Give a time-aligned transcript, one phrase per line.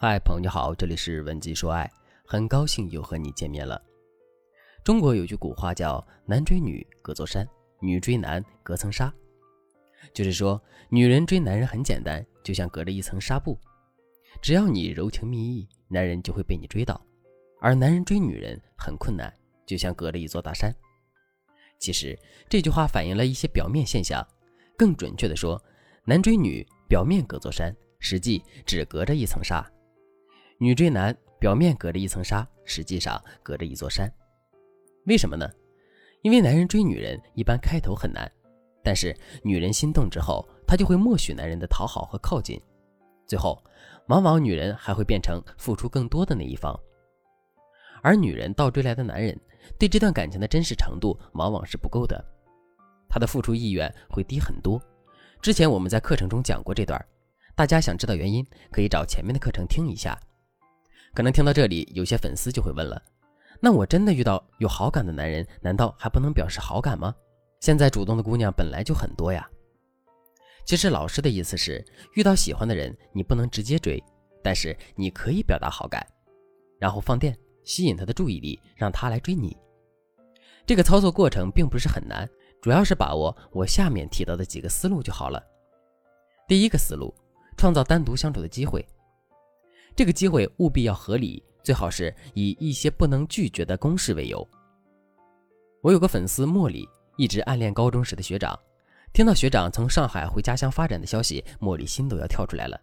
[0.00, 1.90] 嗨，朋友你好，这里是文姬说爱，
[2.24, 3.82] 很高兴又和你见面了。
[4.84, 7.44] 中国有句古话叫“男追女隔座山，
[7.80, 9.12] 女追男隔层纱”，
[10.14, 13.58] 就是说，女人追男人很简单，就像隔着一层纱布，
[14.40, 16.94] 只要你柔情蜜意，男人就会被你追到；
[17.60, 19.34] 而男人追女人很困难，
[19.66, 20.72] 就像隔着一座大山。
[21.80, 22.16] 其实
[22.48, 24.24] 这句话反映了一些表面现象，
[24.76, 25.60] 更准确的说，
[26.04, 29.68] 男追女表面隔座山，实际只隔着一层纱。
[30.60, 34.12] 女追男，表面隔着一层纱，实际上隔着一座山。
[35.06, 35.48] 为什么呢？
[36.22, 38.28] 因为男人追女人一般开头很难，
[38.82, 42.60] 但是女人心动之后，她就会默许男人的讨好和靠近，
[43.24, 43.62] 最后
[44.08, 46.76] 往往女人还会变成付出更多的那一方。
[48.02, 49.40] 而女人倒追来的男人，
[49.78, 52.24] 对这段感情的真实程度往往是不够的，
[53.08, 54.82] 他的付出意愿会低很多。
[55.40, 57.00] 之前我们在课程中讲过这段，
[57.54, 60.18] 大家想知道原因，可以找前面的课程听一下。
[61.18, 63.02] 可能听到这里，有些粉丝就会问了：
[63.58, 67.12] 那我真的遇到有好感的男人，难道还不能表示好感吗？
[67.58, 69.44] 现在主动的姑娘本来就很多呀。
[70.64, 74.00] 其实老师的意思是，遇到喜欢的人，你不能直接追，
[74.44, 76.06] 但是你可以表达好感，
[76.78, 79.56] 然后放电，吸引他的注意力，让他来追你。
[80.66, 82.30] 这个操作过程并不是很难，
[82.62, 85.42] 主要是把握我下面提到的几个思路就好了。
[86.46, 87.12] 第一个思路，
[87.56, 88.86] 创造单独相处的机会。
[89.98, 94.48] 这个机会务必要合理，最好是以一些不能拒绝的公式为由。
[95.82, 98.56] 我有个粉丝茉莉，一直暗恋高中时的学长。
[99.12, 102.80] 听到学长从上海回家乡发展的消息，茉莉心都要跳出来了。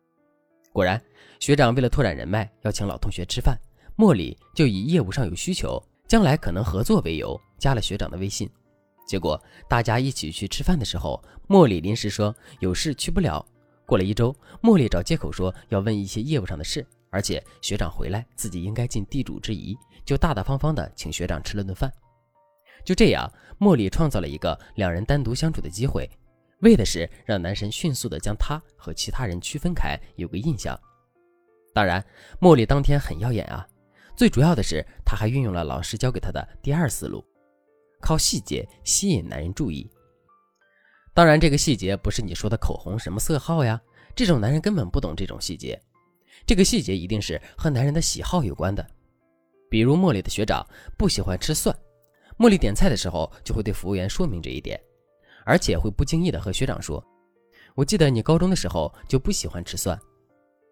[0.73, 1.01] 果然，
[1.39, 3.57] 学长为了拓展人脉，要请老同学吃饭，
[3.95, 8.49] 茉莉就以业务上有需求，将来可能合作为由，加了学长的微信。
[9.07, 13.45] 结果大家一起去吃饭的时候，茉莉临时说有事去不了。
[13.85, 16.85] 过了一周，茉莉找借口说要问一些业务上的事。
[17.15, 21.89] 而且学长回来，自己应该尽地主之谊，就大大方方的请学长吃了顿饭。
[22.83, 26.09] 就这样，茉莉创造了一个两人单独相处的机会，
[26.59, 30.77] 为的是让男神迅速的将她和其他人区分开，有个印象。
[31.73, 32.05] 当然，
[32.41, 33.65] 茉莉当天很耀眼啊。
[34.17, 37.23] 最主要的是，她还运用了老师教给她的第二思路，
[38.01, 39.89] 靠细节吸引男人注意。
[41.13, 43.81] 当然，这个细节不是你说的口红什么色号呀，
[44.13, 45.81] 这种男人根本不懂这种细节。
[46.45, 48.85] 这个细节一定是和男人的喜好有关的，
[49.69, 50.65] 比如茉莉的学长
[50.97, 51.75] 不喜欢吃蒜，
[52.37, 54.79] 茉莉点菜的时候就会对服务员说明这一点，
[55.45, 57.03] 而且会不经意的和学长说
[57.75, 59.99] ：“我记得你高中的时候就不喜欢吃蒜。”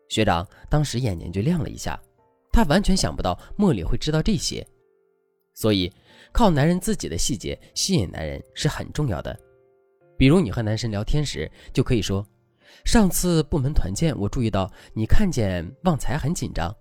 [0.09, 1.99] 学长当时眼睛就亮了一下，
[2.51, 4.65] 他完全想不到茉莉会知道这些，
[5.53, 5.91] 所以
[6.31, 9.35] 靠男人自己的细节吸引男人是很重要的。
[10.17, 12.23] 比如你和男神聊天时，就可以说。
[12.83, 16.75] 上次部门团建，我注意到你看见旺财很紧张，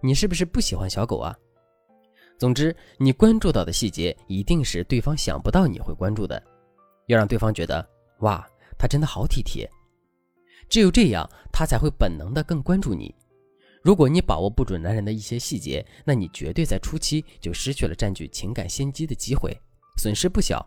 [0.00, 1.36] 你是不是不喜欢小狗啊？
[2.38, 6.40] 总之，你关注到的细节一定是对方想不到你会关注的，
[7.06, 7.84] 要让对方觉得
[8.20, 8.46] 哇，
[8.78, 9.68] 他真的好体贴。
[10.68, 13.12] 只有这样，他才会本能的更关注你。
[13.82, 19.56] 如果你把握不准男人的一些细节，那你绝对在初期就失去了占据情感先机的机会，
[19.96, 20.64] 损失不小。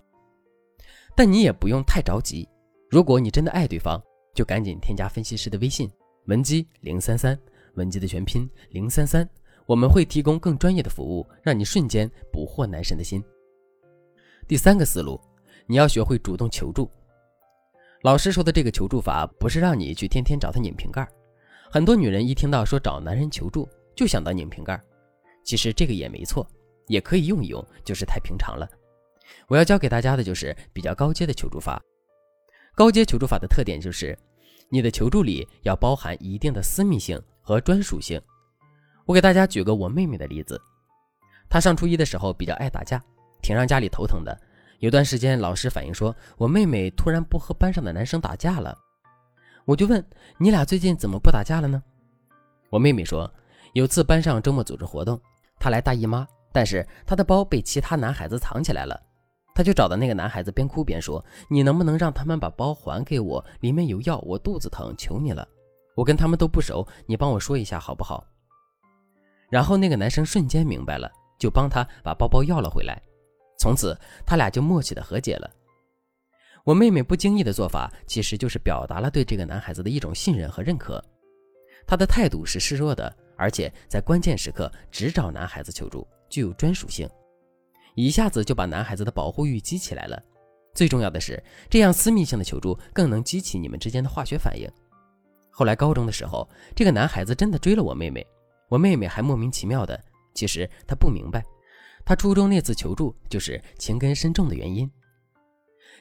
[1.15, 2.49] 但你也不用太着急，
[2.89, 4.01] 如果你真的爱对方。
[4.33, 5.89] 就赶紧添加分析师的微信
[6.25, 7.37] 文姬零三三，
[7.75, 9.27] 文姬的全拼零三三，
[9.65, 13.23] 我们会提供更专业的服务，让你瞬间捕获男神的心。
[14.47, 15.19] 第三个思路，
[15.65, 16.89] 你要学会主动求助。
[18.03, 21.07] 老师说的这个求助法，不是让你去天天找他拧瓶盖。
[21.69, 24.81] 很多女人一听到说找男人求助，就想到拧瓶盖。
[25.43, 26.47] 其实这个也没错，
[26.87, 28.67] 也可以用一用，就是太平常了。
[29.47, 31.81] 我要教给大家的就是比较高阶的求助法。
[32.73, 34.17] 高阶求助法的特点就是，
[34.69, 38.19] 你的求助里要包含一定的私密性和专属性。
[39.05, 40.59] 我给大家举个我妹妹的例子，
[41.49, 43.03] 她上初一的时候比较爱打架，
[43.41, 44.35] 挺让家里头疼的。
[44.79, 48.75] 有段时间，老师反映说我妹妹突然不和班上的男生打架了，
[49.65, 50.03] 我就问
[50.37, 51.83] 你俩最近怎么不打架了呢？
[52.69, 53.31] 我妹妹说，
[53.73, 55.19] 有次班上周末组织活动，
[55.59, 58.99] 她来大姨妈，但是她的包被其他男孩子藏起来了。
[59.53, 63.43] 他就找到那个男孩子，边哭边说：“你能不能让他们把包还给我？
[63.59, 65.47] 里面有药，我肚子疼，求你了！
[65.95, 68.25] 我跟他们都不熟，你帮我说一下好不好？”
[69.51, 73.01] 然后那个男生瞬间明白了，就帮他把包包要了回来。
[73.59, 73.95] 从此
[74.25, 75.51] 他俩就默契的和解了。
[76.63, 81.03] 我妹妹不经意的做法，其实就是表达了对这个男孩子的一种信任和认可。
[81.85, 87.09] 他的态度是示弱的，而且在关键时刻只找男孩子求助，具有专属性。
[88.03, 90.21] 一下子就把男孩子的保护欲激起来了。
[90.73, 94.69] 最重要的是，这样私密性的求助更能激起你们之间的化学反应。
[95.49, 98.25] 后来高中的时候，这个男孩子真的追了我妹妹，
[98.69, 100.01] 我妹妹还莫名其妙的，
[100.33, 101.43] 其实她不明白，
[102.05, 104.89] 她初中那次求助就是情根深重的原因。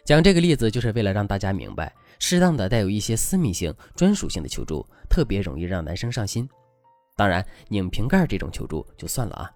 [0.04, 6.48] 讲这个例子就是为了让大家明白，适当的带有一些私密性、专属性的求助，特别容易让男生上心。
[7.16, 9.50] 当然，拧瓶盖这种求助就算了啊。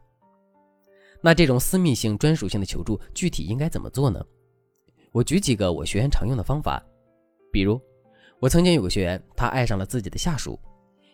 [1.25, 4.23] 那这种私密性、专属性的求助，具体应该怎么做呢？
[5.11, 6.85] 我举几个我学员常用的方法，
[7.51, 7.81] 比如，
[8.41, 10.61] 我曾经有个学员，他爱上了自己的下属，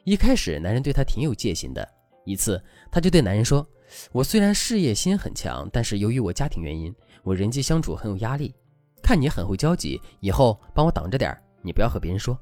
[0.03, 1.89] 一开始男人对他挺有戒心的。
[2.25, 2.61] 一次，
[2.91, 3.65] 他就对男人说
[4.11, 6.93] ：“我虽然事业心很强，但是由于我家庭原因，
[7.23, 8.53] 我人际相处很有压力。
[9.01, 12.37] 看你很会交际，以后帮我挡着点你不要和别人说。”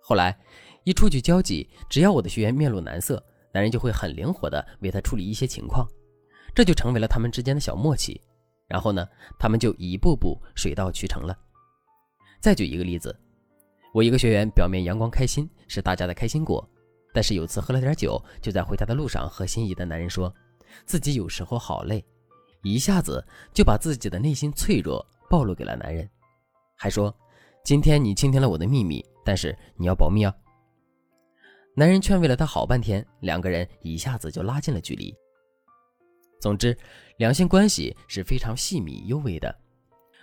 [0.00, 0.38] 后来，
[0.84, 3.20] 一出去交际，只要我的学员面露难色，
[3.52, 5.84] 男人就会很灵活的为他处理一些情况，
[6.54, 8.20] 这就成为了他们之间的小默契。
[8.66, 9.06] 然后呢，
[9.38, 11.36] 他们就一步步水到渠成了。
[12.40, 13.18] 再举一个例子，
[13.92, 16.64] 我一个学员表面阳光开心，是大家的开心果。
[17.12, 20.32] 但是有次喝了点酒，就在回家的路上和心仪的男人说，
[20.86, 22.04] 自己有时候好累，
[22.62, 26.08] 一下子就把自己的内心脆弱暴露给了男人，
[26.76, 27.12] 还说
[27.64, 30.32] 今天你倾听了我的秘密，但是你要保密啊。
[31.74, 35.12] 男人劝慰了他好半天，两个人一下子就拉近了距离。
[36.40, 36.76] 总之，
[37.18, 39.54] 两性关系是非常细密幽微的，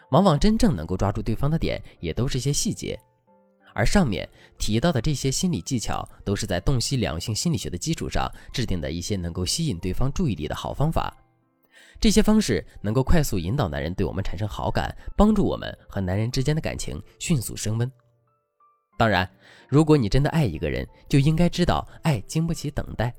[0.09, 2.99] 往往真正能够抓住对方的点，也都是一些细节。
[3.73, 4.27] 而上面
[4.57, 11.15] 提到的这些心理技巧，都是在洞悉两性心理学的基础上制定的一些能够吸引对方注意力的好方法。
[11.99, 17.91] 这些方式能够快速引导男人对我们产生好感，帮助我们和男人之间的感情迅速升温。
[18.97, 19.29] 当然，
[19.69, 23.13] 如果你真的爱一个人，就应该知道爱经不起等待。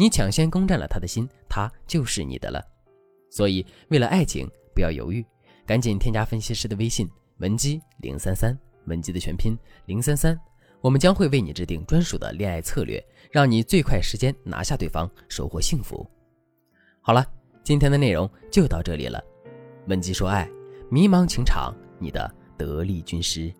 [0.00, 2.64] 你抢先攻占了他的心，他就是你的了。
[3.30, 5.26] 所以，为了爱情，不要犹豫，
[5.66, 8.56] 赶紧添加分析师的微信文姬零三三。
[8.86, 10.38] 文姬的全拼零三三，
[10.80, 16.08] 我们将会为你制定专属的恋爱策略，让你最快时间拿下对方，收获幸福。
[17.02, 17.26] 好了，
[17.62, 19.22] 今天的内容就到这里了。
[19.88, 20.48] 文姬说爱，
[20.90, 23.52] 迷茫情场，你的得力军师。